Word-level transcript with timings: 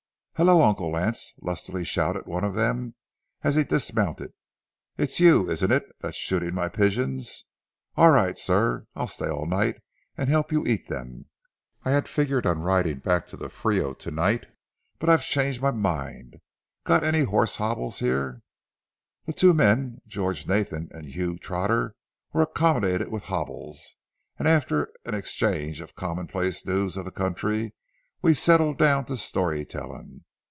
"Hello, 0.37 0.63
Uncle 0.63 0.89
Lance," 0.89 1.35
lustily 1.39 1.83
shouted 1.83 2.25
one 2.25 2.43
of 2.43 2.55
them, 2.55 2.95
as 3.43 3.53
he 3.53 3.63
dismounted. 3.63 4.33
"It's 4.97 5.19
you, 5.19 5.47
is 5.47 5.61
it, 5.61 5.83
that's 6.01 6.17
shooting 6.17 6.55
my 6.55 6.67
pigeons? 6.67 7.45
All 7.95 8.09
right, 8.09 8.35
sir, 8.39 8.87
I'll 8.95 9.05
stay 9.05 9.27
all 9.29 9.45
night 9.45 9.83
and 10.17 10.31
help 10.31 10.51
you 10.51 10.65
eat 10.65 10.87
them. 10.87 11.27
I 11.85 11.91
had 11.91 12.07
figured 12.07 12.47
on 12.47 12.57
riding 12.63 12.97
back 13.01 13.27
to 13.27 13.37
the 13.37 13.49
Frio 13.49 13.93
to 13.93 14.09
night, 14.09 14.47
but 14.97 15.09
I've 15.11 15.21
changed 15.23 15.61
my 15.61 15.69
mind. 15.69 16.37
Got 16.85 17.03
any 17.03 17.21
horse 17.21 17.57
hobbles 17.57 17.99
here?" 17.99 18.41
The 19.27 19.33
two 19.33 19.53
men, 19.53 20.01
George 20.07 20.47
Nathan 20.47 20.89
and 20.91 21.05
Hugh 21.05 21.37
Trotter, 21.37 21.93
were 22.33 22.41
accommodated 22.41 23.09
with 23.09 23.25
hobbles, 23.25 23.95
and 24.39 24.47
after 24.47 24.91
an 25.05 25.13
exchange 25.13 25.81
of 25.81 25.93
commonplace 25.93 26.65
news 26.65 26.97
of 26.97 27.05
the 27.05 27.11
country, 27.11 27.75
we 28.23 28.33
settled 28.33 28.79
down 28.79 29.05
to 29.05 29.15
story 29.17 29.63
telling. 29.65 30.23